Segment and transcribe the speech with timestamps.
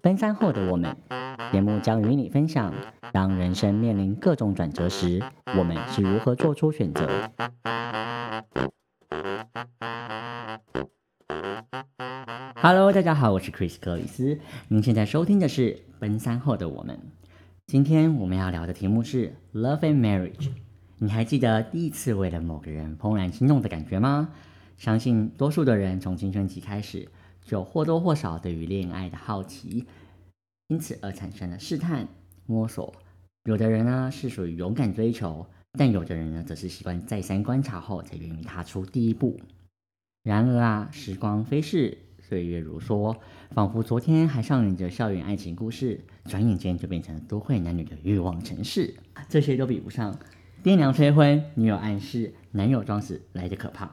[0.00, 0.96] 奔三后的我们，
[1.52, 2.72] 节目将与你分享，
[3.12, 5.22] 当人生面临各种转折时，
[5.58, 7.30] 我们是如何做出选择。
[12.56, 14.38] Hello，大家好，我是 Chris 克里斯，
[14.68, 16.96] 您现在收听的是《奔三后的我们》。
[17.66, 20.48] 今天我们要聊的题目是 Love and Marriage。
[20.98, 24.30] 你还记得第一次为了某个人怦然心动的感觉吗？
[24.78, 27.08] 相信多数的人从青春期开始，
[27.44, 29.86] 就或多或少对于恋爱的好奇，
[30.68, 32.08] 因此而产生了试探、
[32.46, 32.94] 摸索。
[33.44, 35.46] 有的人呢是属于勇敢追求，
[35.78, 39.38] 但有的人呢则是习惯再三观察后才愿意踏出第一步。
[40.22, 43.14] 然而啊，时光飞逝，岁月如梭，
[43.50, 48.94] 仿佛昨天还上演着校园爱情故事，转眼间就变成了都会男女的欲望城市。
[49.28, 50.18] 这些都比不上
[50.62, 53.92] 爹娘催婚、女友暗示、男友装死来的可怕。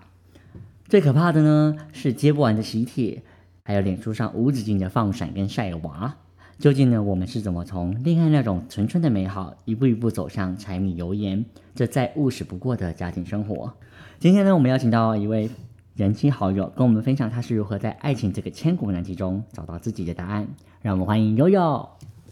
[0.86, 3.24] 最可怕的呢是接不完的喜帖，
[3.64, 6.16] 还有脸书上无止境的放闪跟晒娃。
[6.60, 13.74] 究竟呢，我们是怎么从恋爱那种纯纯的美好，一步一步走向柴米油盐这再务实不过的家庭生活？
[14.20, 15.50] 今天呢，我们邀请到一位。
[15.94, 20.48] 人妻好友跟我们分享他是如何在爱情这个千古难题中找到自己的答案。
[20.82, 21.88] 让我们欢迎悠悠。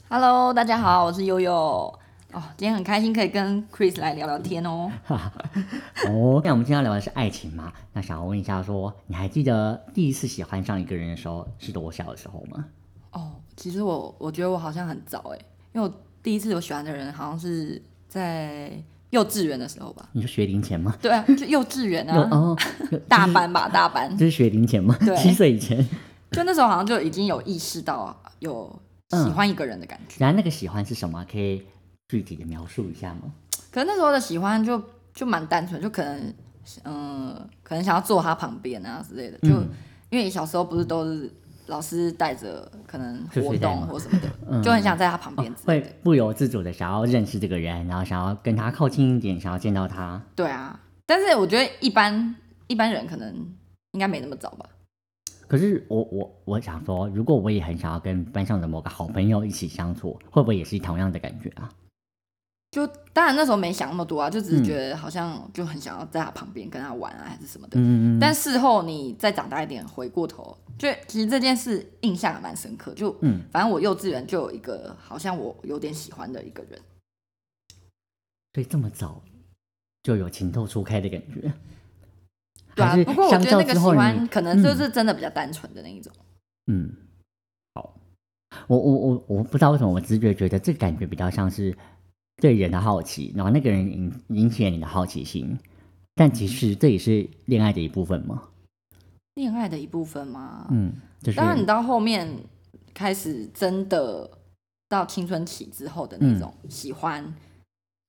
[0.07, 1.98] Hello，大家好，我是悠悠。
[2.31, 4.91] 哦，今天很开心可以跟 Chris 来聊聊天哦。
[6.07, 7.73] 哦，那我们今天要聊的是爱情嘛？
[7.93, 12.65] 那想要问一下，说你还记得第一次喜欢上一个人的时候是多小的时候吗？
[13.11, 15.39] 哦，其实我我觉得我好像很早哎，
[15.73, 18.71] 因为我第一次有喜欢的人好像是在。
[19.11, 20.95] 幼稚园的时候吧，你说学龄前吗？
[21.01, 22.55] 对啊，就幼稚园啊， 哦，
[23.09, 24.15] 大班吧，大班。
[24.15, 24.95] 这是学龄前吗？
[25.03, 25.83] 对，七岁以前。
[26.29, 28.71] 就那时候好像就已经有意识到有
[29.09, 30.17] 喜欢一个人的感觉。
[30.19, 31.25] 然后那个喜欢是什么？
[31.31, 31.65] 可以
[32.09, 33.31] 具体的描述一下吗？
[33.71, 36.33] 可能那时候的喜欢就就蛮单纯，就可能
[36.83, 39.37] 嗯，可能想要坐他旁边啊之类的。
[39.39, 39.49] 就
[40.09, 41.31] 因为小时候不是都是。
[41.67, 50.19] 老师带着可能活动或什么的，就很想在他旁边，会不由自主的想要认识这个人，然后想要跟他靠近一点，想要见到他。
[50.35, 52.35] 对啊，但是我觉得一般
[52.65, 53.31] 一般人可能
[53.91, 54.65] 应该没那么早吧。
[55.47, 61.69] 可是我我我想说，如果我也很想要跟班上的某个好朋友一起相处，会不会也是同样的感觉啊？
[62.71, 67.79] 就当然那时候没想那么多啊，就只是觉得好像就很想要在他旁边跟他玩啊，还是什么的。
[67.79, 68.19] 嗯嗯。
[68.19, 72.93] 但事后你再长大一点，回过头，就其实这件事印象还蛮深刻。
[72.93, 76.79] 就嗯，反正我幼稚园就有一个好像我有点喜欢的一个人。
[78.53, 79.19] 所以这么早
[80.03, 81.51] 就有情窦初开的感觉。
[82.75, 86.13] 对啊，不过我觉得那个喜欢可能就是真的比较单纯的那一种。
[86.67, 86.93] 嗯。
[87.73, 87.99] 好，
[88.67, 91.75] 我我我我不知道为什么我直觉觉得这感觉比较像是。
[92.39, 95.57] 对人的好奇，然后那个人引引起了你的好奇心，
[96.15, 98.43] 但其实这也是恋爱的一部分吗？
[99.35, 100.67] 恋爱的一部分吗？
[100.71, 100.91] 嗯，
[101.35, 102.27] 当然，你到后面
[102.93, 104.29] 开始真的
[104.89, 107.33] 到青春期之后的那种喜欢，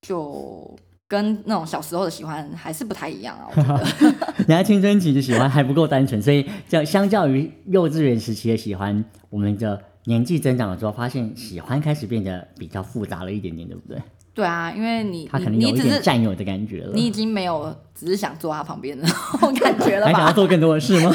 [0.02, 0.76] 就
[1.06, 3.47] 跟那种小时候的喜欢还是不太一样啊。
[3.50, 14.02] 我觉得， 人家青春期的喜欢还不够单纯，所以相相较于幼稚园时期的喜欢，我们的年纪增长了之后，发现喜欢开始变得比较复杂了一点点，对不对？
[14.40, 20.12] 对啊，因为你他可能有一点占有的感觉了，你已经没有只是想坐他旁边的那种感觉了吧？
[20.12, 21.12] 还想要做更多的事吗？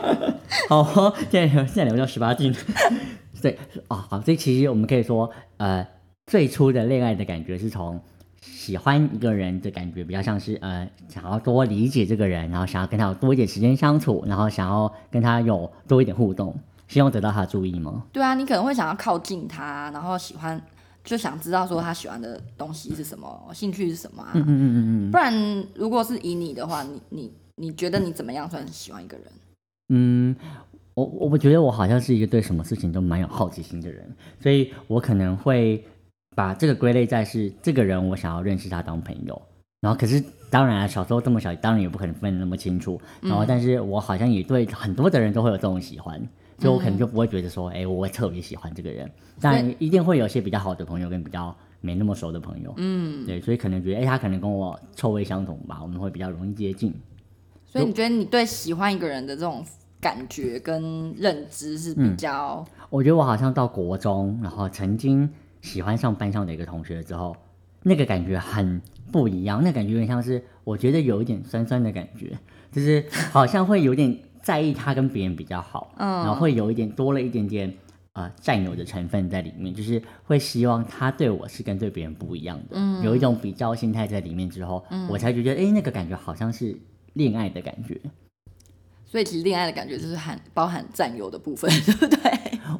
[0.70, 2.54] 好，现在现在聊到十八禁，
[3.42, 3.58] 对
[3.88, 5.86] 啊，好，这其实我们可以说，呃，
[6.26, 8.00] 最初的恋爱的感觉是从
[8.40, 16.58] 喜欢一个人的感觉，比较像是呃，想要多理解这个人，然后想要跟他有多一点时间相处，然后想要跟他有多一点互动，
[16.88, 18.04] 希望得到他的注意吗？
[18.10, 20.58] 对啊，你可能会想要靠近他，然后喜欢。
[21.04, 24.32] 就想知道说他喜欢的东西是什么，兴趣是什么啊？
[24.34, 29.26] 嗯嗯嗯嗯不然，如果是以你的话，你你你觉得你怎么样算喜欢一个人？
[29.90, 30.34] 嗯，
[30.94, 34.10] 我我我觉得我好像是一个对什么事情都蛮有好奇心的人，
[34.40, 35.84] 所以我可能会
[36.34, 39.40] 把这个归类在是这个人，我想要认识他当朋友。
[39.82, 42.98] 然后，可是当然啊，小时候这么小，当然也不可能分得那么清楚。
[43.20, 46.26] 然后，但是我好像也对很多的人都会有这种喜欢。
[46.58, 49.10] 所以我可能就不会觉得说，哎，我会特别喜欢这个人，
[49.40, 56.94] 但一定会有些比较好的朋友跟比较没那么熟的朋友，嗯，对，所以可能觉得，哎，他可能跟我臭味相同吧，我们会比较容易接近。
[57.66, 59.64] 所以你觉得你对喜欢一个人的这种
[60.00, 62.64] 感觉跟认知是比较？
[62.88, 65.28] 我觉得我好像到国中，然后曾经
[65.60, 67.36] 喜欢上班上的一个同学之后，
[67.82, 68.80] 那个感觉很
[69.10, 72.38] 不一样，那感觉有点像是，我觉得有一点酸酸的感觉，
[72.70, 74.16] 就是好像会有点。
[74.44, 77.72] 在意他跟别人比较好，嗯，然后会有一点多了一点点
[78.12, 86.76] 呃占有的成分在里面，就是会希望他对我是跟对别人不一样的，嗯，有一种比较心态在里面之后，嗯，我才觉得哎那个感觉好像是
[87.14, 87.98] 恋爱的感觉。
[89.06, 92.18] 所以其实恋爱的感觉就是含包含占有的部分， 对不对？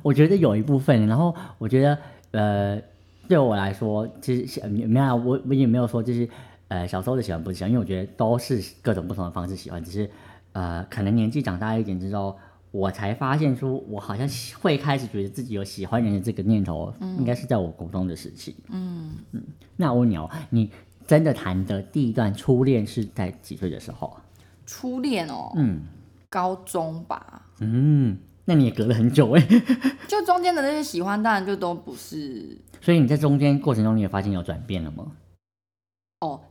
[0.03, 1.97] 我觉得有一部分，然后我觉得
[2.33, 2.83] 呃，
[3.29, 6.29] 对我来说，其实没有我我也没有说就是
[6.69, 10.11] 呃小时候的喜欢不喜欢，因为我觉得都是各种不同的方式喜欢，只是
[10.55, 12.35] 呃可能年纪长大一点之后。
[12.75, 14.29] 我才发现出，我好像
[14.61, 18.57] 会开始觉得自己有喜欢人的这个念头，应该是在我高中的时期。
[18.69, 19.41] 嗯嗯，
[19.77, 20.69] 那我问你哦，你
[21.07, 24.19] 真的谈的第一段初恋是在几岁的时候啊？
[24.67, 25.83] 初恋哦，嗯，
[26.29, 27.47] 高中吧。
[27.61, 29.49] 嗯，那你也隔了很久哎。
[30.09, 32.59] 就中间的那些喜欢，当然就都不是。
[32.81, 35.07] 所以你在中间过程中，你也发现有转变了吗？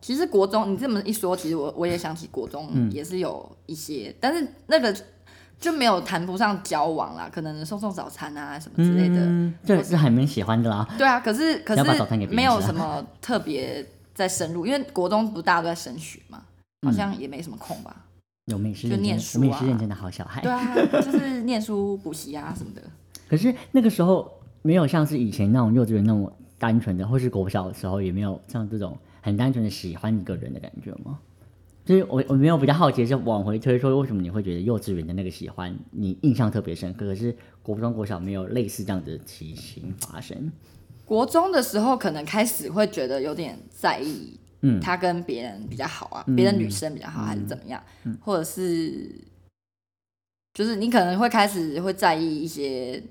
[0.03, 4.95] 哦，其实国中你这么一说，其实我我也想起国中也是有一些，但是那个。
[5.59, 10.85] 就没有谈不上交往啦，可能送送早餐啊什么之类的，这是还蛮喜欢的啦。
[10.97, 11.81] 对啊，可是可是
[12.27, 16.43] 没有什么特别在深入，因为国中不大家都在升学嘛，
[16.85, 17.95] 好像也没什么空吧。
[18.47, 20.41] 有没事就念书啊，是认真的好小孩。
[20.41, 22.81] 对啊， 就是念书补习啊什么的。
[23.29, 24.29] 可是那个时候
[24.63, 26.29] 没有像是以前那种幼稚园那么
[26.59, 31.17] 单纯的，或是国小的时候也没有像这种很单纯的喜欢一个人的感觉吗？
[31.85, 40.51] 就是我我没有比较好奇，就往回推说，为什么你会觉得幼稚园的那个喜欢你印象特别深刻，可是国中国小没有类似这样的情形发生？
[41.05, 47.81] 国中的时候可能开始会觉得有点在意，嗯，他跟别人比较好啊，别的女生比较好还是怎么样，
[48.19, 49.09] 或者是
[50.53, 53.01] 就是你可能会开始会在意一些，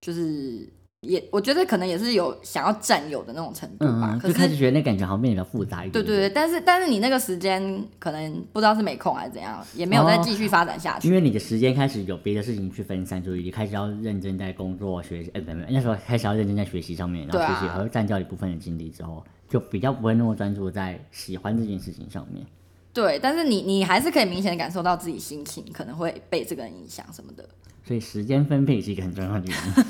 [0.00, 0.68] 就是。
[1.02, 5.92] 也我觉得可能也是有想要占有的那种程度吧，就开始觉得那感觉好像变得复杂一点。
[5.92, 11.08] 对对对，但是但是你那个时间可能不知道是没空还是怎样，也没有再继续发展下去。
[11.08, 22.46] 因为你的时间开始有别的事情去分散注意力，开始要认真在工作学习，哎，没有那时候开始要认真在学习上面，然后学习还会占掉一部分的精力之后，就比较不会那么专注在喜欢这件事情上面。
[22.92, 27.48] 对，但是你你还是可以明显的感受到自己心情可能会被这个人影响什么的。
[27.84, 29.84] 所以时间分配是一个很重要的原因，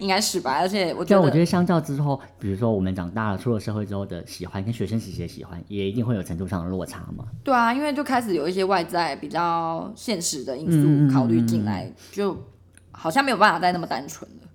[0.00, 0.58] 应该是吧？
[0.60, 7.26] 而且我觉得，我觉得相较之后，比如说我们长大了出了社会之后的喜欢，跟学生时期的喜欢，也一定会有程度上的落差嘛。
[7.42, 12.34] 对啊，因为就开始有一些外在比较现实的因素考虑进来，就
[12.92, 14.48] 好像没有办法再那么单纯了。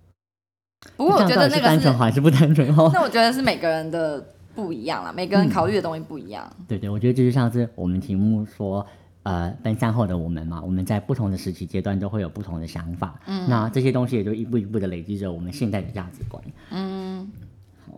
[0.98, 2.90] 不过我觉得那个单纯还是不单纯哦。
[2.92, 6.51] 那我觉得是每个人的不一样啦，每个人考虑的东西不一样。
[6.68, 8.86] 对对，我觉得就是像是我们题目说。
[9.24, 13.19] 呃，奔三后的我们嘛，我们在不同的时期阶段都会有不同的想法。
[13.28, 16.42] 嗯，那这些东西也就一步一步的累积着我们现在的价值观。
[16.72, 17.30] 嗯，
[17.86, 17.94] 好，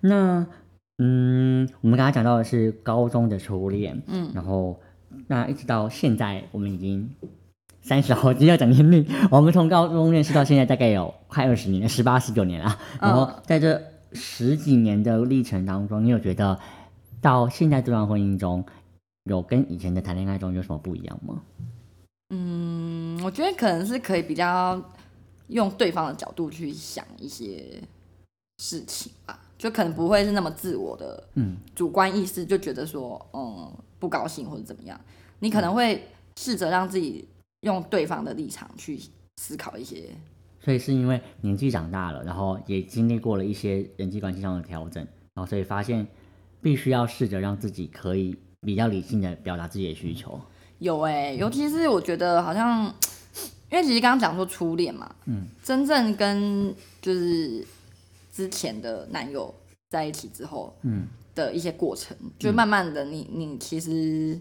[0.00, 0.46] 那
[0.98, 4.00] 嗯，我们刚刚讲到的是高中的初恋。
[4.06, 4.80] 嗯，然后
[5.26, 7.10] 那一直到现在，我们已经
[7.82, 12.78] 三十好，今天要讲年龄，我们从高中认识到现在大概有快二十年，十八十九年了。
[13.00, 13.82] 然后在这
[14.12, 16.58] 十几年的历程当中，你有觉得
[17.20, 18.64] 到现在这段婚姻中？
[19.24, 21.42] 有跟以前的谈恋爱中有什么不一样吗？
[22.30, 24.82] 嗯，我觉得可能是可以比较
[25.48, 27.80] 用对方的角度去想一些
[28.58, 34.98] 事情吧，就可能不会是那么自我的，嗯，主观意识就觉得说，嗯，不高兴或者怎么样，
[35.40, 36.08] 你可能会
[36.38, 37.28] 试着让自己
[37.60, 38.98] 用对方的立场去
[39.36, 40.08] 思考一些。
[40.60, 45.02] 所以是因为年纪长大了，然后也经历过了一些人际关系上的调整，
[45.34, 46.06] 然后所以发现
[46.60, 48.36] 必须要试着让自己可以。
[48.62, 50.38] 比较理性的表达自己的需求，
[50.80, 52.94] 有哎，尤其是我觉得好像，
[53.72, 57.66] 因为其实刚刚讲说初恋嘛，嗯，真正跟就是
[58.30, 59.54] 之前的男友
[59.88, 61.06] 在一起之后，嗯。
[61.34, 64.38] 的一些过程，就慢慢的你你其实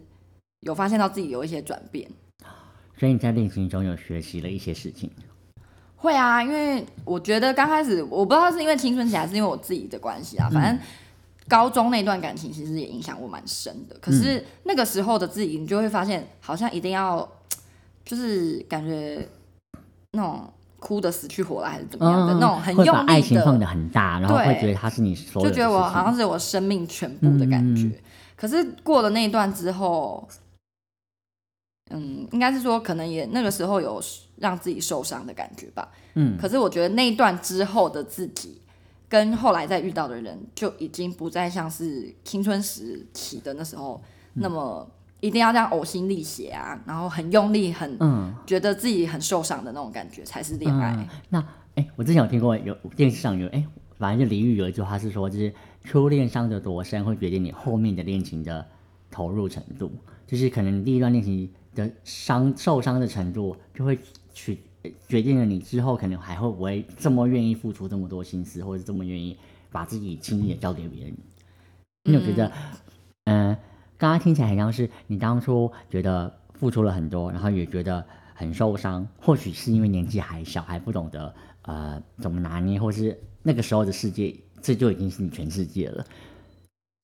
[0.59, 2.05] 有发现到自己有一些转变，
[2.97, 5.09] 所以你在恋情中有学习了一些事情，
[5.99, 10.79] 会啊，因为我觉得刚开始我不知道是因为青春期还是因为我自己的关系啊，反正。
[11.47, 17.27] 高中那段感情其实也影响我蛮深的，可是那个时候的自己，你就会发现好像一定要，
[18.05, 19.27] 就是感觉
[20.11, 27.89] 那种哭的死去活来还是怎么样的那种很用力的，爱情放的很大，然后会觉得他是你所有，就觉得我好像是我生命全部的感觉。
[28.35, 30.29] 可是过了那一段之后，
[31.89, 33.99] 嗯，应该是说可能也那个时候有
[34.39, 35.91] 让自己受伤的感觉吧。
[36.15, 38.61] 嗯，可是我觉得那一段之后的自己。
[39.11, 43.99] 跟后来再遇到的人，就已经不再像是青春时期的那时候
[44.35, 44.87] 那么
[45.19, 51.09] 一定要这样呕心沥血啊，然后很用力，很嗯觉得自己很受伤的那种感觉才是恋爱。
[51.29, 51.43] 那
[51.73, 53.65] 哎，我之前有听过有电视上有哎，
[53.97, 55.51] 反正就李玉有一句话是说，就是
[55.83, 58.63] 初恋伤的多深，会决定你后面的恋情的
[59.09, 59.91] 投入程度，
[60.27, 63.97] 就是可能第一段恋情的伤受伤的程度就会
[64.39, 64.59] 取。
[65.09, 69.37] 决定了你之后可能还会不会这么愿意付出这么多心思，或者这么愿意
[69.69, 71.13] 把自己轻易的交给别人？
[72.05, 72.49] 你有觉得，
[73.25, 73.53] 嗯，
[73.97, 78.03] 刚刚听起来很像是你当初觉得付出了很多，然后也觉得
[78.33, 79.05] 很受伤。
[79.19, 86.05] 或许是因为年纪还小，还不懂得呃怎么拿捏，或是那个时候的世界，这就已经是你全世界了。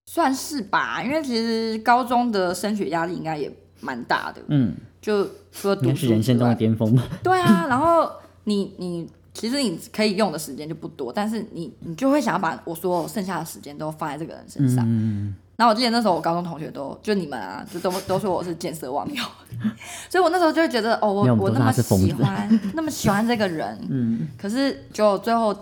[0.10, 3.52] 算是吧，因为其实高中的升学压力应该也
[3.82, 4.42] 蛮大的。
[4.48, 6.98] 嗯，就除了读书是人生中的巅峰。
[7.24, 8.10] 对啊，然后
[8.46, 14.86] 你你其实你可以用的时间就不多，但是你你就会想要把我所有剩下的时间都放在这个人身上。
[14.88, 19.24] 嗯然后我记得那时候我高中同学都就你们啊，就都都说我是见色忘友，
[20.12, 25.56] 所以我那时候就会觉得哦，我我那么喜欢那么喜欢这个人， 嗯，可是就最后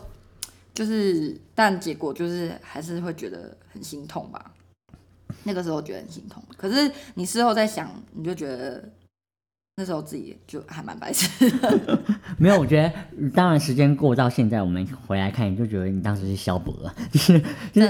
[0.73, 4.43] 就是，但结果就是还是会觉得很心痛吧。
[5.43, 8.83] 那个时候觉得很心痛，可是你事后再想，你就觉得。
[9.75, 11.51] 那时候自己就还蛮白痴，
[12.37, 12.93] 没有，我觉得
[13.31, 17.41] 当然时间过到现在，我们回来看，你就觉得你当时是消薄了， 就是，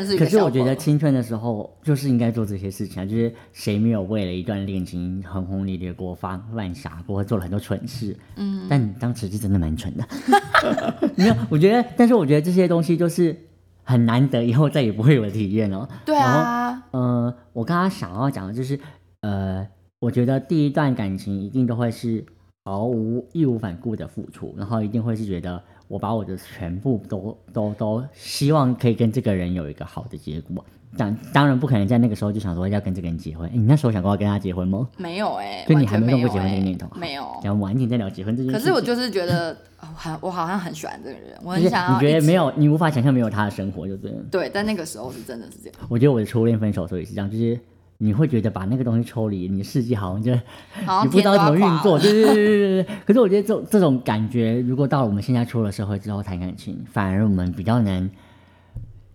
[0.08, 0.18] 是。
[0.18, 8.18] 可是我觉得青春的时候就是应该做这些事情啊，就是谁没有为了一段恋情轰轰烈烈过、发乱傻过、做了很多蠢事？
[8.38, 10.08] 嗯，但你当时是真的蛮蠢的，
[11.18, 13.38] 没有，我觉得，但是我觉得这些东西就是
[13.84, 15.88] 很难得，以后再也不会有的体验了。
[16.06, 18.80] 对啊，呃，我刚刚想要讲的就是，
[19.22, 19.68] 呃。
[20.04, 22.26] 我觉得第一段感情一定都会是
[22.66, 30.64] 毫无义无反顾的付出，然后一定会是觉得我把我的全部都都都希望可以跟这个人有一个好的结果。
[30.98, 33.50] 当当然不可能在那个时候就想说要跟这个人结婚。
[33.52, 34.88] 你那时候想过要跟他结婚吗？
[34.96, 36.88] 没有哎，就你还没动过结婚这个念头？
[36.96, 37.28] 没有。
[37.44, 38.58] 然后晚点再聊结婚这件事。
[38.58, 42.00] 可是我就是觉得，很我好像很喜欢这个人，我很想要。
[42.00, 42.50] 你觉得没有？
[42.56, 44.24] 你无法想象没有他的生活，就对了。
[44.32, 45.78] 对，但那个时候是真的是这样。
[45.90, 47.60] 我觉得我的初恋分手时候也是这样，就是。
[47.98, 50.34] 你会觉得把那个东西抽离，你的世界好像就
[51.04, 52.96] 你不知道怎么运作，对对对对对。
[53.06, 58.10] 可是我觉得这种这种感觉，如果到了我们现在出了社会之后谈感情，反而我们比较能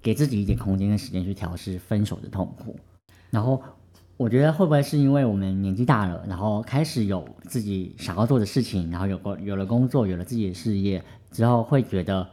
[0.01, 2.77] 给自己一点空间跟时间去调试分手的痛苦。
[3.31, 3.63] 然后
[4.17, 12.27] 我觉得会不会是因为我们年纪大了，然后开始有自己想要做的事情，然后有过有了工作，有了自己的事业之后，会觉得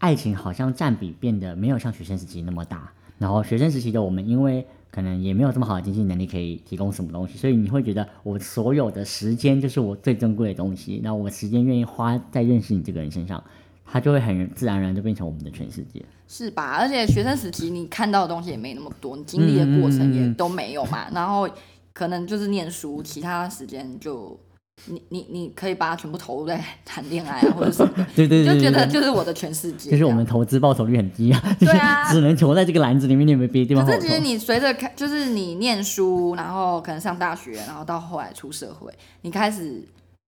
[0.00, 2.92] 爱情好像占比变得没有像学生时期那么大。
[3.16, 11.00] 然后学生时期的我们，因为可能也没有这么好的经济能力可以提供什么东西，所以你会觉得我所有的时间就是我最珍贵的东西。
[11.02, 13.42] 那我时间愿意花在认识你这个人身上，
[13.84, 16.76] 他就会很自然而然就变成我们的全世界，是吧？
[16.78, 21.10] 而且学生时期你看到的东西也没那么多，你经历的过程也都没有嘛。
[21.12, 21.48] 然后
[21.92, 24.38] 可能就是念书，其他时间就。
[24.86, 29.90] 你你你可以把它全部投入在 谈恋爱啊或者什么，对对对，就觉得就是我的全世界。
[29.90, 33.86] 就是我们投资报酬率很低啊，对啊，只能投在这个篮子里面，你有没有别的地方？
[33.86, 39.82] 可是其实你随着开，就是你念书，然后可能上大学，然后到后来出社会，你开始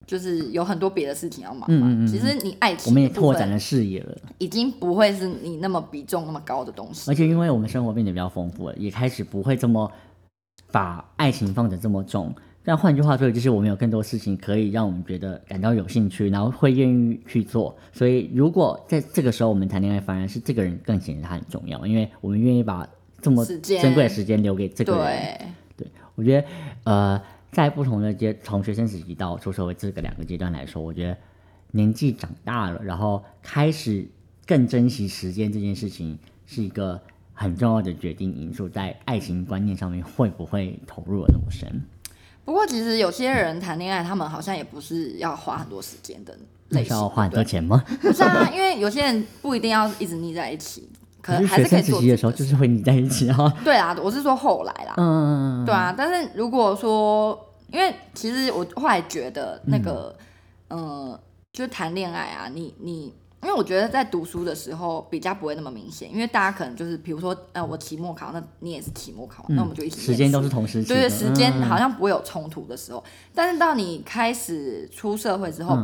[0.06, 2.06] 就是有很多别的事情要忙嘛。
[2.06, 7.10] 其实你爱情，我们也拓展了视野了，已经不会是你那么比重那么高的东西。
[7.10, 9.90] 而且因为我们生活变得比较丰富了，也开始不会这么
[10.70, 12.34] 把爱情放得这么重。
[12.66, 17.78] 但换句话说，就是我们有更多事情可以让我们觉得感到有兴趣，然后会愿意去做。
[17.92, 22.84] 所以，如果在这个时候我们谈恋爱，反而是这个人更显得他很重要，因为我们愿意把
[23.20, 25.38] 这么珍贵的时间留给这个人。
[25.76, 26.48] 对，我觉得，
[26.82, 31.16] 呃，在不同的阶，从学生时期到出社会这个两个阶段来说，我觉得
[31.70, 34.04] 年纪长大了，然后开始
[34.44, 37.00] 更珍惜时间这件事情，是一个
[37.32, 41.80] 很重要的决定因素，在爱情观念上面会不会投入了那么深。
[42.46, 46.32] 不过，其实有些人谈恋爱，他们好像也不是要花很多时间的
[46.68, 46.96] 类型。
[46.96, 47.84] 要花很多钱吗？
[48.00, 50.88] 不是啊，因为有些人不一定要一直腻在一起，
[51.20, 52.00] 可能还是可以做。
[52.00, 53.52] 的时候就是会腻在一起哈。
[53.64, 54.94] 对啊，我是说后来啦。
[54.96, 55.64] 嗯。
[55.66, 57.38] 对啊，但是如果说，
[57.72, 60.16] 因为其实我后来觉得那个，
[60.70, 61.18] 嗯，
[61.52, 63.12] 就是谈恋爱啊，你你。
[63.46, 70.00] 因为我觉得在读书的时候比较不会那么明显，因为大家可能就是，比如说，呃，我期末考，那你也是期末考，那我们就一起。
[70.00, 71.02] 时间都是同时对。
[71.02, 75.78] 对，时间好像不会有冲突的时候，但是到你开始出社会之后。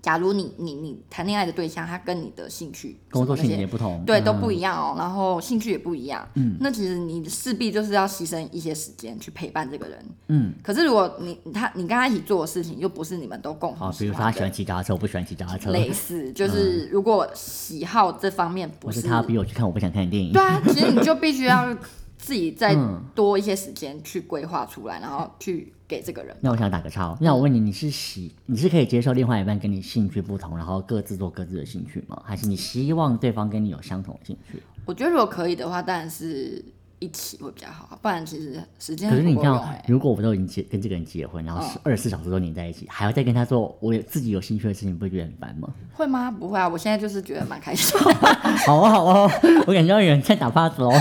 [0.00, 4.94] 假如你你你谈恋爱的对象，他跟你的兴趣、工作性也不同，对，都不一样哦。
[4.96, 10.54] 然后兴趣也不一样，嗯，那其实你势必就是要牺牲一些时间去陪伴这个人，嗯。
[10.62, 21.76] 可是如果你他你跟他一起做的事情又不是你们都共同，比如说他喜欢骑脚踏车，我不喜欢骑脚踏车，类似就是如果喜好这方面不是他逼我去看我不想看的电影，对啊，其实你就必须要
[22.18, 22.76] 自己再
[23.14, 25.72] 多一些时间去规划出来，然后去。
[25.88, 27.16] 给这个人，那我想打个叉。
[27.18, 32.22] 那我问你，你是喜，你是可以接受另外一半跟你兴趣不同，然后各自做各自的兴趣吗？
[32.26, 34.62] 还是你希望对方跟你有相同的兴趣？
[34.84, 36.62] 我觉得如果可以的话，当然是
[36.98, 37.98] 一起会比较好。
[38.02, 45.70] 不然其实时间可是你看，如果我都已经结跟这个人结婚，然后二十四小时都黏在一起，还要再跟他做我有自己有兴趣的事情，不会觉得很烦吗？
[45.94, 46.30] 会吗？
[46.30, 47.98] 不会啊，我现在就是觉得蛮开心。
[48.66, 49.32] 好啊好啊，
[49.66, 50.92] 我感觉有人在打发子哦。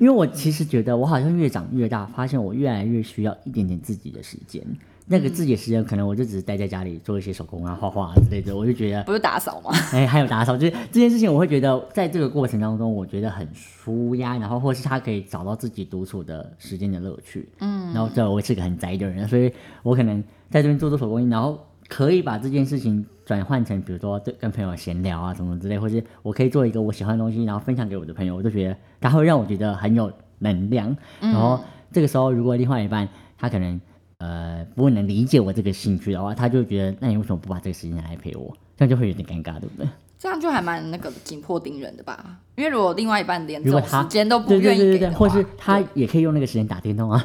[0.00, 4.62] 因为我其实觉得，我好像越长越大，发现我越来越需要一点点自己的时间。
[5.06, 9.70] 那个自己的时间，可能我就只是待在家里做一些手工啊、画画啊之类的，我就觉得，不是打扫吗？
[9.92, 17.46] 哎，还有打扫，就是这件事情，我会觉得在这个过程当中，我觉得很舒压，然后或是他可以找到自己独处的时间的乐趣。
[17.58, 30.96] 嗯，然后这我是个很宅的人，所以我可能在这边做做手工，然后可以把这件事情转换成，比如说对跟朋友闲聊啊什么之类，或是我可以做一个我喜欢的东西，然后分享给我的朋友，我就觉得它会让我觉得很有能量。
[31.20, 31.58] 然后
[31.92, 33.80] 这个时候，如果另外一半他可能。
[34.18, 38.56] 呃，不能理解我这个兴趣的话，他就觉得，那你为什么不把这个时间来陪我？
[38.74, 39.86] 这样就会有点尴尬，对不对？
[40.18, 42.38] 这样就还蛮那个紧迫盯人的吧？
[42.54, 47.22] 因为如果另外一半连这种时间都不愿意给或是他也可以用那个时间打电动啊。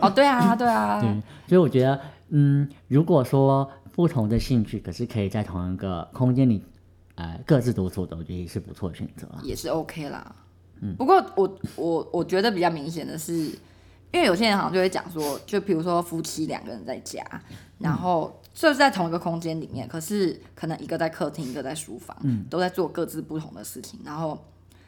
[0.00, 1.00] 哦，对啊，对啊。
[1.02, 1.10] 对，
[1.46, 2.00] 所以我觉得，
[2.30, 3.68] 嗯，如果说
[3.98, 6.64] 不同的兴趣，可是可以在同一个空间里，
[7.16, 9.26] 呃，各自独处的，我觉得也是不错的选择。
[9.42, 10.36] 也是 OK 啦。
[10.80, 13.50] 嗯，不过我我我觉得比较明显的是。
[14.10, 17.22] 因为有些人好像就会讲说，就比如说夫妻两个人在家，
[17.76, 22.16] 然后就是在同一个空间里面，可是可能一个在客厅，一个在书房，
[22.48, 24.42] 都在做各自不同的事情，然后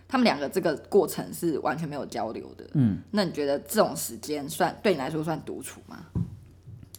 [0.09, 2.65] 他们两个这个过程是完全没有交流的。
[2.73, 5.99] 嗯，那你觉得这种时间算对你来说算独处吗？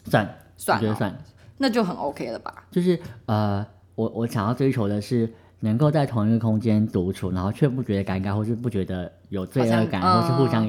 [0.06, 1.18] 算，算，我觉得算，
[1.62, 2.65] 那就很 OK 了吧？
[2.72, 3.65] 就是呃，
[3.96, 5.32] 我我想要追求的是。
[5.63, 10.68] 能够在同一个空间独处，然后却不觉得尴尬，或是不觉得有罪恶感，或是互相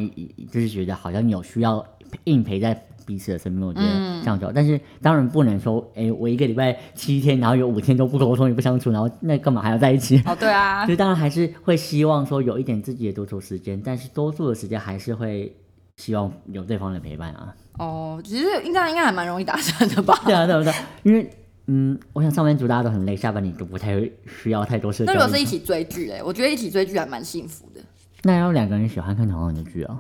[0.51, 1.83] 就是觉得好像有需要
[2.25, 3.89] 硬陪在彼此的身边，我觉得
[4.21, 4.53] 这样就。
[4.53, 10.23] 但是当然不能说，哎，我一个礼拜七天，然后有五天都不沟通也不相处，然后那干嘛还要在一起？
[10.27, 10.85] 哦，对啊。
[10.85, 15.57] 所以当然还是会希望说有一点自己的独处时间，但是多数的时间还是会
[15.97, 17.55] 希望有对方的陪伴啊。
[17.79, 20.19] 哦，其实应该应该还蛮容易达成的吧？
[20.25, 21.31] 对啊，对不，对，因为。
[21.69, 23.95] 嗯，我想上班族大家都很累，下班你都不太
[24.27, 25.13] 需要太多社交。
[25.13, 27.81] 那如果是一起追剧嘞，我觉得一起追剧还蛮幸福的。
[28.25, 29.97] 那要两个人喜欢看同样的剧啊？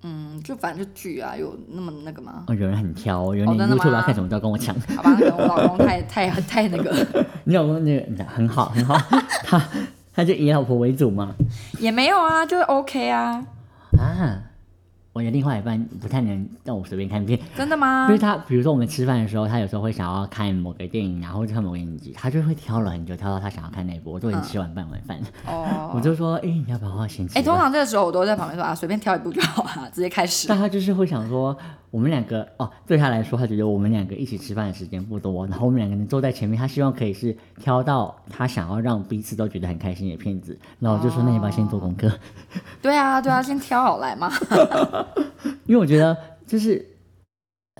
[0.00, 2.44] 嗯，就反正就剧啊，有那么那个吗？
[2.48, 4.74] 哦，有人很挑，有人 YouTube 要看什么都要跟我抢。
[4.96, 7.06] 好吧，我老公 太太太那个。
[7.44, 8.96] 你老公那个很好很好，
[9.44, 9.62] 他
[10.14, 11.34] 他就以老婆为主嘛？
[11.78, 13.44] 也没有啊，就是 OK 啊。
[13.98, 14.42] 啊。
[15.12, 18.06] 我的另外一半不太能让我随便看片，真的吗？
[18.08, 24.12] 就是他比如说我们吃饭的时候，他有时候会想要看某个电影，然后看某个影集，他就会挑了很久，挑到他想要看那一部。
[24.12, 27.38] 我都已经吃完半碗饭，哦， 我就说，哎，你要不要先吃？
[27.38, 30.48] 哎，通常这个时候我都在旁边说啊，随便挑一部就好了，直接开始。
[30.48, 31.56] 但他就是会想说。
[31.92, 40.58] 我们两个哦，对他来说，他觉得我们两个一起吃饭的时间不多，然后我们两个人坐在前面，他希望可以是挑到他想要让彼此都觉得很开心的片子。
[40.78, 42.10] 然后我就说：“那你要不要先做功课？”
[42.80, 44.32] 对啊，对啊，先挑好来嘛。
[45.66, 46.84] 因为我觉得就是，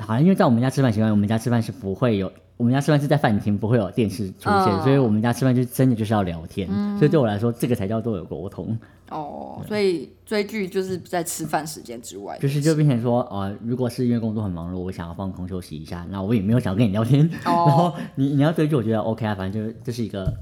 [0.01, 2.33] 好像因为在我们家吃饭习惯，我们家吃饭是不会有。
[2.59, 6.69] 我们家吃饭是在饭厅，不会有电视出现，所以我们家吃饭就真的就是要聊天。
[6.97, 8.79] 所以对我来说，这个才叫做有沟通。
[9.11, 17.29] 哦，所以追剧就是在吃饭时间之外，就是就变成说，呃，如果是因为工作很忙碌，我想要放空休息一下，那我也没有想要跟你聊天。
[17.43, 20.33] 然后你你要追剧，我觉得 OK 啊，反正就是这是一个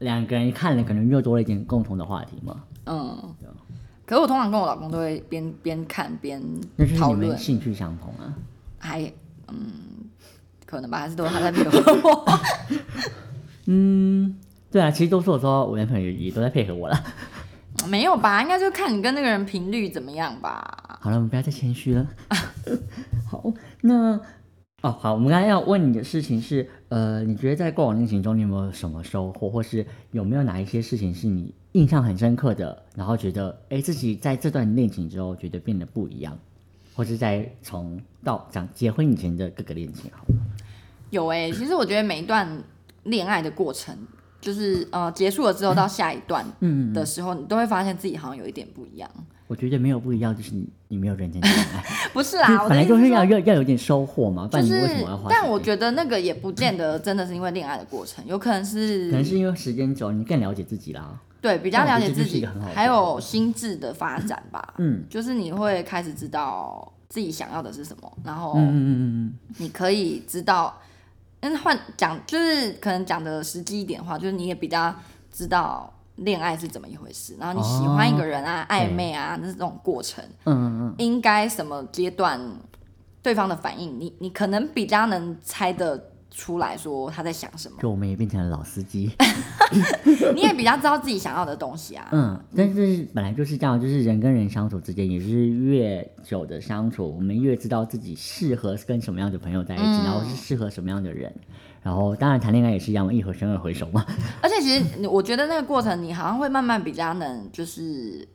[0.00, 2.64] 两个人看了，可能又多了一点共同的话题嘛。
[2.86, 3.16] 嗯，
[4.08, 6.42] 可是我通常跟我老公都会边边看边
[6.98, 8.34] 讨论，兴趣相同啊。
[8.78, 9.02] 还
[9.48, 9.56] 嗯。
[10.70, 12.24] 可能吧，还是都是他在配合我。
[13.64, 14.38] 嗯，
[14.70, 17.04] 对啊，其实都是我说，我男朋友也都在配合我了。
[17.88, 18.42] 没有吧？
[18.42, 20.98] 应该就看你跟那个人频率怎么样吧。
[21.00, 22.06] 好了，我们不要再谦虚了。
[23.30, 24.20] 好，那
[24.82, 36.38] 哦，好，我们刚才要问你的事情是，呃，你觉得在过往恋情中，你有没有什么收获，或是有没有哪一些事情是你印象很深刻的，然后觉得，哎，自己在这段恋情之后，觉得变得不一样？
[36.94, 40.24] 或是在从到讲结婚以前的各个恋情，好
[41.10, 42.62] 有哎，其实我觉得每一段
[43.02, 43.96] 恋爱的过程，
[44.40, 46.46] 就是呃结束了之后到下一段
[46.94, 49.10] 的时候，你都会发现自己好像有一点不一样。
[49.48, 51.84] 我觉得没有不一样，就是你你没有认真恋爱。
[52.12, 55.26] 不是啊， 本来就是要要要有点收获嘛，不然你为什么要？
[55.28, 61.18] 但我觉得那个也不见得真的是因为恋爱的过程，有可能是可能是因为时间久，你更了解自己啦。
[61.40, 64.74] 对，比较了解自己，还有心智的发展吧。
[64.78, 70.76] 嗯， 就是你会开始知道自己想要的是什么，然后，嗯嗯嗯嗯，你可以知道，
[71.40, 74.92] 嗯，换讲就是可能讲的实际一点话，就是你也比较
[75.32, 82.40] 知道恋爱是怎么一回事，然后你喜欢一个人啊，暧昧啊，那是这种过程，嗯嗯嗯，应该什么阶段
[83.22, 86.12] 对方的反应，你你可能比较能猜的。
[86.38, 89.10] 出来说他在想什么，就我们也变成了老司机，
[90.36, 92.08] 你也比较知道自己想要的东西啊。
[92.14, 101.34] 嗯，但是本来就是这样，就是人跟人相处之间，也是越久的相处，我们越知道自己适合跟什么样的朋友在一起，然后是适合什么样的人。
[101.82, 104.06] 然后当然谈恋爱也是一样，一回生二回熟嘛。
[104.40, 108.26] 而且其实我觉得那个过程，你好像会慢慢比较能就是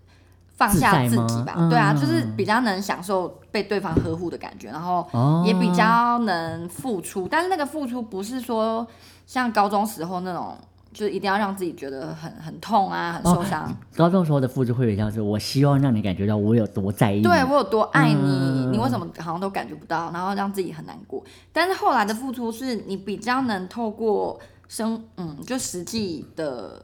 [0.56, 8.86] 放下自己吧，嗯对啊，就是比较能享受被对方呵护的感觉，然后哦，也比较能付出，但是那个付出不是说
[9.26, 10.56] 像高中时候那种，
[10.94, 13.76] 就是一定要让自己觉得很很痛啊，很受伤。
[13.96, 18.72] 高中时候的付出会有点像是我希望让你感觉到我有多在意，对我有多爱你，嗯。
[18.74, 21.24] 你为什么好像都感觉不到，然后让自己很难过。
[21.52, 26.84] 但是后来的付出是你比较能透过生，嗯，就实际的，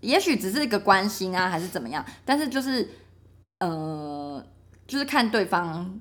[0.00, 2.88] 也许只是一个关心啊，还是怎么样，但是就是，
[3.60, 4.44] 呃，
[4.86, 6.00] 就是看对方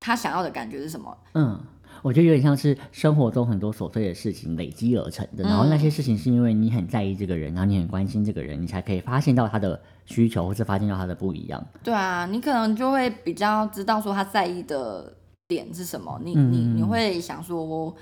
[0.00, 1.16] 他想要的感觉是什么。
[1.34, 1.60] 嗯，
[2.02, 11.66] 我觉得有点像是生活中很多琐碎的事情累积而成的，然后嗯那些事情是因为你很在意这个人，然后你很关心这个人，你才可以发现到他的需求，或是发现到他的不一样。
[11.82, 15.12] 对啊，你可能就会比较知道说他在意的
[15.48, 17.94] 点是什么，你你嗯你会想说，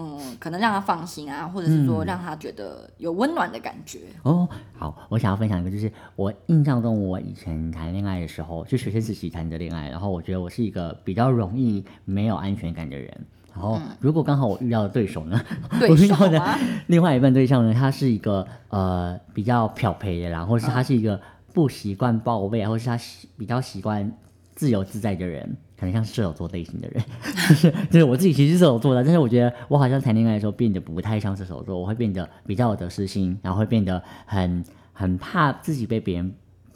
[0.00, 3.98] 嗯，可能让他放心啊，或者是说嗯让他觉得有温暖的感觉。
[4.22, 13.14] 哦，好，我想要分享一个，就是我印象中我以前谈恋爱的时候，就学生时期谈的恋爱，然后我觉得我是一个比较容易没有安全感的人。
[13.52, 15.38] 然后，如果刚好我遇到的对手呢，
[15.80, 16.40] 对我遇到的？
[16.86, 21.20] 另外一半对象呢，他是一个呃比较漂培的然后是他是一个
[21.52, 24.10] 不习惯报备啊，或是他习比较习惯
[24.54, 27.02] 自由自在的人，可能像射手座类型的人，
[27.90, 34.62] 就是我自己其实是射手座的，但是我觉得我好像谈恋爱的时候变得不太像射手座，我会变得比较有得失心，然后会变得很
[34.92, 36.34] 很怕自己被别人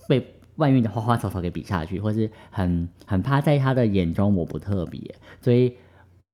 [0.08, 5.74] 被外面的花花草草给比下去，或是很很怕在他的眼中我不特别，所以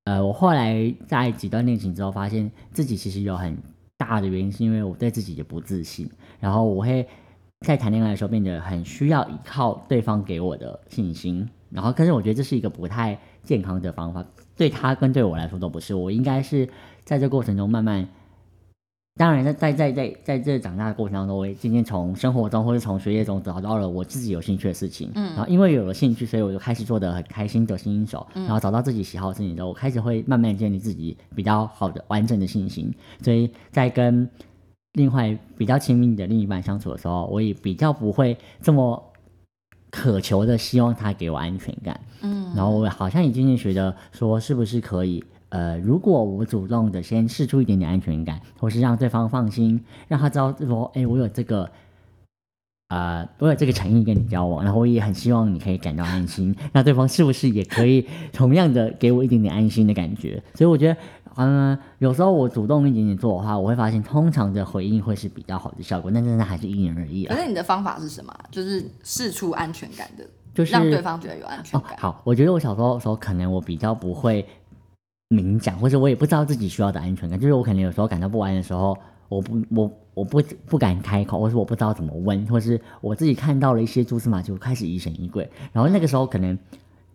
[0.05, 3.59] 呃，我后来在几段恋情之后，发现自己其实有很
[3.99, 7.07] 大的原因，是因为我对自己的不自信，然后我会
[7.67, 14.25] 在谈恋爱的时候变得很需要依靠对方给我的信心，然后，可是我觉得这是一个不太健康的方法，
[14.57, 15.95] 对他跟对我来说都不是。
[15.95, 16.69] 我应该是
[17.05, 18.09] 在这过程中慢慢，
[19.17, 34.29] 当然在在在在在这长大的过程当中，我也渐渐从生活中或者从学业中找到了我自己有兴趣的事情，嗯然后因为有了兴趣，所以我就开始做的很开心，得心应手，然后找到自己喜好的事情之后，我开始会慢慢建立自己比较好的完整的信心，所以在跟
[34.95, 39.10] 另外比较亲密的另一半相处的时候，我也比较不会这么
[39.91, 42.01] 渴求的希望他给我安全感。
[42.23, 51.71] 嗯，然后我好像也渐渐觉得说，是不是可以，呃，如果我主动的先试出一点点安全感，或是让对方放心，让他知道说，哎，我有这个。
[52.93, 56.53] 呃，我有这个诚意跟你交往，然后我也很希望你可以感到安心。
[56.73, 60.43] 那对方是不是也可以同样的给我一点点安心的感觉？
[60.55, 60.97] 所以我觉得，
[61.37, 67.35] 嗯，有时候我主动一点点做的话，我会发现通常的回应会是比较好的效果，但真的还是因人而异啊。
[67.35, 68.45] 可是你的方法是什么啊？
[68.51, 71.97] 就是试出安全感的，就是让对方觉得有安全哦，感。
[71.99, 74.45] 好，我觉得我小时候的时候，可能我比较不会
[75.29, 77.39] 明讲，或者我也不知道自己需要的安全感。
[77.39, 78.97] 就是我可能有时候感到不安的时候，
[79.29, 85.49] 我不我我不不敢开口，或是我不知道怎么问，或是我自己看到了一些蛛丝马迹，我开始疑神疑鬼。
[85.73, 86.59] 然后那个时候可能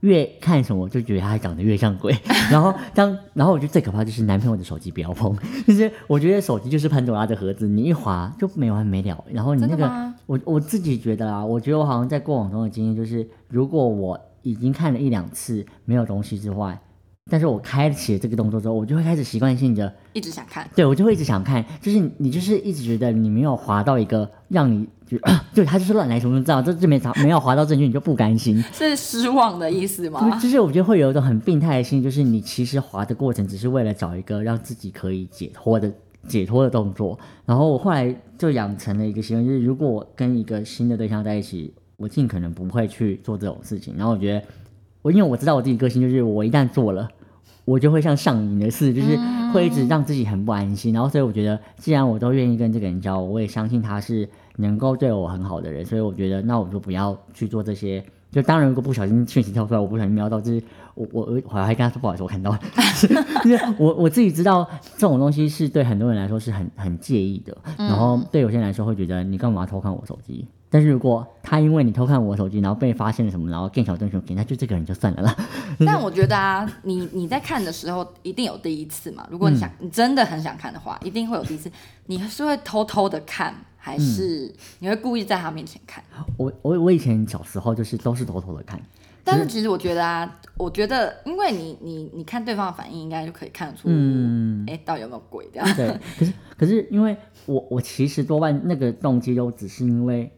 [0.06, 2.16] 越看什么，就觉得他长得越像鬼。
[2.52, 5.36] 然后当然后我觉得最可怕就是男朋友的手机不要碰，
[5.68, 9.24] 就是我觉得手机就是潘多拉的盒子，你一划就没完没了。
[9.32, 10.14] 然后你那个？
[10.28, 16.80] 我我自己觉得啊，我觉得我好像在过往中的经验就是，如果我已经看了一两次没有东西之外，
[17.32, 28.62] 但是我开启了这个动作之后，我就会开始习惯性的，一直想看，对我就会一直想看，就是你你就是一直觉得你没有滑到一个让你觉得， 对他就是乱来什么都知道，这这没没有滑到正确，你就不甘心。
[28.72, 30.40] 是失望的意思吗？
[30.40, 35.92] 就是我觉得会有一种很病态的心，就是你其实滑的过程只是为了找一个让自己可以解脱的
[36.28, 37.18] 解脱的动作。
[37.44, 43.96] 然后我后来就养成了一个习惯，就是如果我跟一个新的对象在一起，我尽可能不会去做这种事情。
[43.98, 44.44] 然后我觉得
[45.02, 47.08] 我因为我知道我自己个性，就是我一旦做了。
[47.66, 49.18] 我就会像上瘾的事，就是
[49.54, 50.94] 会一直让自己很不安心。
[50.94, 55.84] 然后，所以我觉得，既然我都愿意跟这个人交往，我也相信他是能够对我很好的人。
[55.84, 58.04] 所以我觉得，那我就不要去做这些。
[58.32, 60.62] 就当然，如果不小心讯息跳出来，我不小心瞄到，就是
[60.94, 62.60] 我我我我还跟他说不好意思，我看到了。
[63.44, 70.46] 就是我我自己知道这种东西是对很多人来说是很很介意的，然后对有些人来说会觉得你干嘛偷看我手机？
[70.76, 75.34] 但是如果他因为你偷看我手机，然后被发现了什么，然后更小更凶，那就这个人就算了啦。
[75.86, 79.26] 但我觉得啊，你你在看的时候一定有第一次嘛。
[79.32, 81.72] 如果你想，你真的很想看的话，一定会有第一次。
[82.08, 86.04] 你是会偷偷的看，还是你会故意在他面前看？
[86.36, 88.78] 我我我以前小时候就是都是偷偷的看，
[89.24, 95.74] 但是其实我觉得啊，我觉得因为你你你看对方的反应，应该就可以看得出，嗯，哎、到底有没有鬼这样？
[95.78, 95.98] 对。
[96.20, 100.32] 可是可是因为我我其实多半那个动机都只是因为，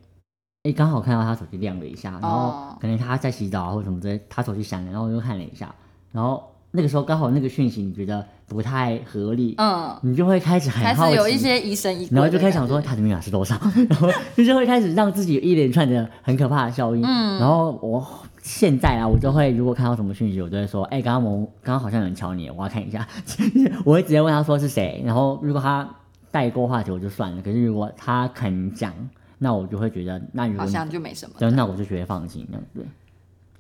[0.67, 5.73] 哎，刚好看到他手机亮了一下，然后哦可能他在洗澡啊或什么之类，他手机响了，然后我就看了一下，
[6.11, 13.55] 然后那个时候刚好那个讯息你觉得不太合理，嗯，你就会开始很开好奇，有一些疑神疑然后就开始想说他的密码是多少，
[13.89, 17.01] 然后就是会开始让自己有一连串的很可怕的效应。
[17.05, 18.05] 嗯然后我
[18.41, 23.07] 现在啊，我就会如果看到什么讯息，我就会说，哎、刚刚我刚刚好像有人敲你，我要看一下。
[23.85, 25.87] 我会直接问他说是谁，然后如果他
[26.31, 27.41] 带过话题，我就算了。
[27.41, 28.93] 可是如果他肯讲，
[29.37, 31.35] 那我就会觉得，那如果好像就没什么。
[31.37, 32.85] 对，那我就觉得放心，这样子。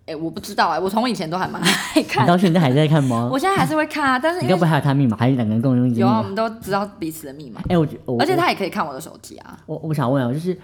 [0.07, 3.37] 哎、我不知道哎、我从以前都还蛮 爱看你看，到现在还在看吗我？
[3.37, 6.27] 现在还是会看啊，但是你该不还有他密码，还是两个人共用一有啊，我码？
[6.27, 9.59] 们都知道彼此的密码，哎、我觉我而且他也可以看我的手机啊。
[9.65, 10.57] 我我想问啊，就是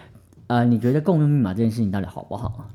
[0.47, 2.65] 呃，你觉得共用密码这件事情到底好不好啊？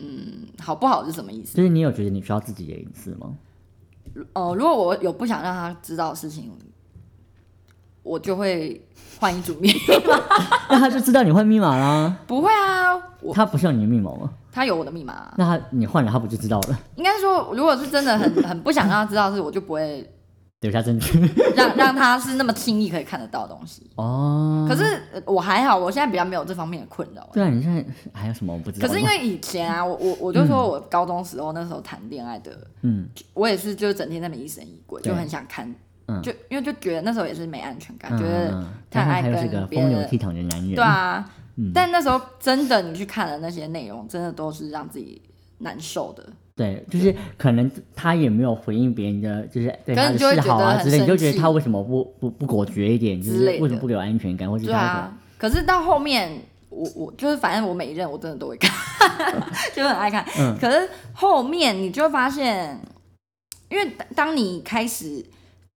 [0.00, 1.56] 嗯，好不好是什么意思？
[1.56, 3.32] 就是你有觉得你需要自己的隐私吗？
[4.32, 6.50] 哦、如果我有不想让他知道的事情，
[8.02, 8.80] 我就会
[9.18, 10.18] 换一组密码。
[10.70, 12.16] 那他就知道你换密码啦。
[12.26, 14.30] 不会啊，我他不是有你的密码吗？
[14.52, 16.80] 他有我的密码啊、那他你换了，他不就知道了？
[16.96, 20.04] 应该说，如果是真的很 很不想让他知道的事，我就不会
[20.60, 21.20] 留下证据
[21.54, 23.88] 让让他是那么轻易可以看得到的东西。
[23.94, 24.66] 哦。
[24.68, 27.26] 可是呃我还好，我现在比较没有这方面的困扰。
[27.32, 28.88] 对啊，你现在还有什么我不知道？
[28.88, 32.50] 可是因为以前啊，我我我就说我高中时候那时候谈恋爱的，
[32.82, 35.72] 嗯我也是就整天在那边疑神疑鬼，就很想看，
[36.10, 39.32] 嗯就因为就觉得那时候也是没安全感，嗯觉得太爱跟
[39.68, 40.74] 别人风流倜傥的男人。
[40.74, 41.30] 对啊。
[41.56, 45.20] 嗯但那时候真的你去看了那些内容，真的都是让自己
[45.58, 46.24] 难受的。
[46.56, 58.70] 对，就是可能他也没有回应别人的，就是对他的可是你就会示好啊觉得很之类，你就觉得他为什么不不不果决一点，就是为什么不给我安全感，或者对啊，可是到后面，我我就是反正我每一任我真的都会看，
[59.74, 60.24] 就很爱看。
[60.38, 62.80] 嗯可是后面你就发现，
[63.68, 65.22] 因为当当你开始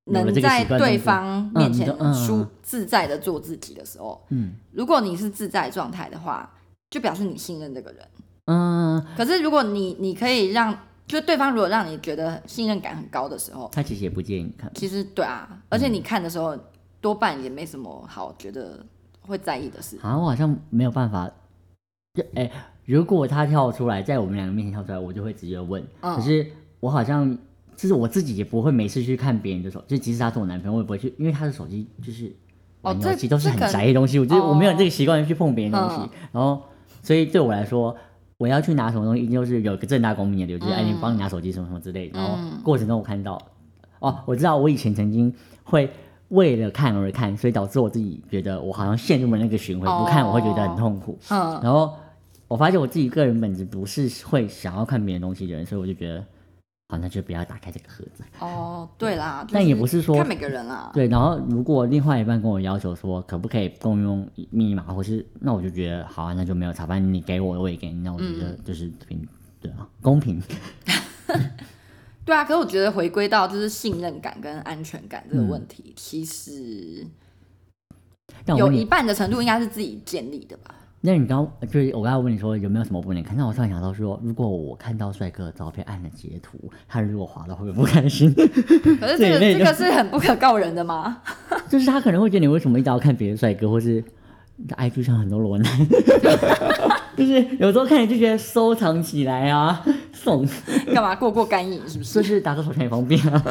[0.06, 6.52] 能在对方面前舒自在的做自己的时候，嗯如果你是自在状态的话，
[6.90, 8.06] 就表示你信任这个人。
[8.46, 14.70] 嗯，可是如果你你可以让，就对方如果让你觉得信任感很高的时候，他其实也不建议你看。
[14.74, 16.54] 其实对啊，而且你看的时候
[17.00, 18.84] 多半也没什么好觉得
[19.22, 19.98] 会在意的事。
[20.02, 21.26] 好像我好像没有办法，
[22.12, 22.50] 就哎、
[22.84, 25.82] 如果他跳出来，在我们两个面前跳出来，我就会直接问。
[26.02, 26.46] 嗯可是
[26.80, 27.36] 我好像
[27.76, 32.34] 就是我自己也不会每次去看别人的手，就即使他是我男朋友，我也不会去，因为他的手机就是
[32.82, 36.62] 玩游戏都是很宅的东西，我就是我没有哦这个习惯去碰别人的东西，嗯然后
[37.02, 37.96] 所以对我来说。
[38.36, 42.18] 我要去拿什么东西，一定就是有个正大光明的理由，就是哎，你嗯帮你拿手机什么什么之类的。
[42.18, 43.40] 然后嗯过程中我看到，
[44.00, 45.32] 哦，我知道我以前曾经
[45.62, 45.88] 会
[46.30, 51.16] 为了看而看，所以导致我自己觉得我好像陷入了那个循环，不看我会觉得很痛苦。
[51.30, 51.94] 嗯，然后
[52.48, 56.24] 我发现我自己个人本质不是会想要看别人东西的人，所以我就觉得，
[56.94, 58.22] 好，那就不要打开这个盒子。
[58.38, 60.90] 哦，对啦， 但也不是说看每个人啦。
[60.94, 69.26] 对，然后如果另外一半跟我要求说可不可以共用密码，或是那我就觉得好啊，那就没有差，反正你给我，我也给你，那我觉得嗯就是平，
[69.60, 70.40] 对啊，公平。
[72.24, 77.06] 对啊，可是我觉得回归到就是信任感跟安全感这个嗯问题，其实
[78.46, 80.74] 有一半的程度应该是自己建立的吧。
[81.06, 88.32] 那你刚就是我刚才问你说有没有什么不能看，那我突然想到说，如果我看到帅哥的照片按了截图，他如果滑到会不会不开心？
[88.34, 91.18] 可是这个这个是很不可告人的吗？
[91.68, 94.02] 就是他可能会觉得你为什么一直要看别的帅哥，或是
[94.56, 95.70] 你的 IG 上很多裸男，
[97.18, 100.48] 就是有时候看你就觉得收藏起来啊，送，
[100.94, 102.14] 干嘛过过干瘾是不是？
[102.14, 103.42] 就是是打个手枪也方便啊。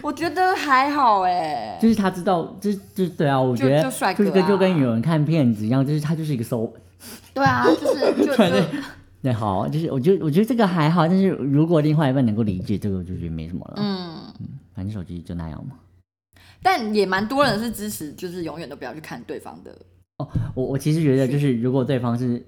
[0.00, 1.76] 我觉得还好哎。
[1.82, 3.82] 就是他知道，就是就是对啊，我就觉得
[4.14, 6.72] 就跟啊就跟有人看片子一样，就是他就是一个收。
[7.32, 8.78] 对啊，就是 就反正就
[9.22, 13.74] 对，好，就是我觉得我觉得这个还好，但是如果另外一半能够理解这个，我就觉得没什么了。
[13.78, 15.76] 嗯，反正手机就那样嘛。
[16.62, 19.74] 但也蛮多人是支持，就是永远都不要去看对方的。
[20.18, 22.40] 哦我我其实觉得就是如果对方是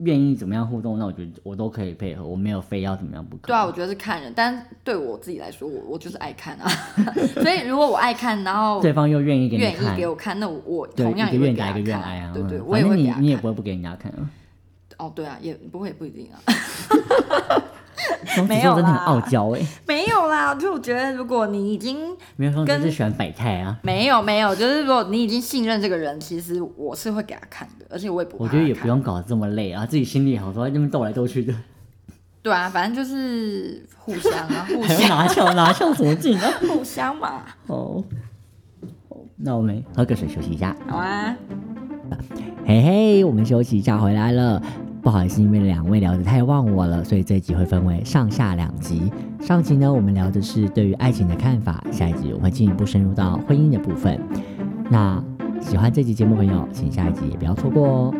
[0.00, 3.48] 愿意怎么样互动，那我觉得我都可以配合，我没有非要怎么样不可。
[3.48, 6.68] 对啊，我觉得是看人，但对我自己来说，我我就是爱看啊。
[7.42, 12.32] 所以如果我爱看，然后对方又愿意给你愿意给，我看，那我我，同样一个愿打一也会给他个愿挨啊。
[12.32, 12.42] 看。
[12.42, 14.30] 对对，嗯我也会给他看你也不会不给人家看啊。
[14.98, 16.40] 哦，对啊，也不会不一定啊。
[18.34, 21.98] 双子没有座真的很啦傲娇哎，没有啦，就我觉得如果你已经
[22.36, 23.78] 没有双子跟是喜欢摆态啊。
[23.82, 31.54] 没有没有，就是如果你已经信任这个人，其实我是会给他看的，而且我也不怕我觉得也不用搞得这么累啊，自己心里好说，在那边斗来斗去的，
[32.42, 36.50] 对啊，反正就是互相啊， 互相拿翘 拿翘什么劲啊？
[36.68, 38.02] 互相嘛，哦，
[39.08, 40.76] 哦那我们喝个水休息一下。
[40.88, 41.36] 好啊。
[42.66, 44.60] 嘿嘿，我们休息一下回来了。
[45.02, 49.10] 不好意思，因为两位聊得太忘我了，所以这一集会分为上下两集。
[49.40, 54.20] 上集呢，我们聊的是对于爱情的看法，下一集我会进一步深入到婚姻的部分。
[54.90, 55.22] 那
[55.60, 58.14] 喜欢这集节目的朋友，请下一集也不要错过哦。